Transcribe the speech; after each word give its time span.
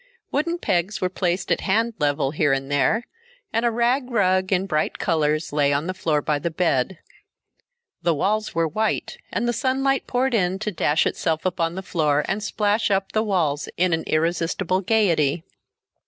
Wooden 0.31 0.57
pegs 0.57 0.99
were 0.99 1.09
placed 1.11 1.51
at 1.51 1.61
hand 1.61 1.93
level 1.99 2.31
here 2.31 2.53
and 2.53 2.71
there, 2.71 3.03
and 3.53 3.63
a 3.63 3.69
rag 3.69 4.09
rug 4.09 4.51
in 4.51 4.65
bright 4.65 4.97
colors 4.97 5.53
lay 5.53 5.71
on 5.71 5.85
the 5.85 5.93
floor 5.93 6.23
by 6.23 6.39
the 6.39 6.49
bed. 6.49 6.97
The 8.01 8.15
walls 8.15 8.55
were 8.55 8.67
white 8.67 9.19
and 9.31 9.47
the 9.47 9.53
sunlight 9.53 10.07
poured 10.07 10.33
in 10.33 10.57
to 10.57 10.71
dash 10.71 11.05
itself 11.05 11.45
upon 11.45 11.75
the 11.75 11.83
floor 11.83 12.25
and 12.27 12.41
splash 12.41 12.89
up 12.89 13.11
the 13.11 13.21
walls 13.21 13.69
in 13.77 13.93
irresistible 13.93 14.81
gaiety. 14.81 15.43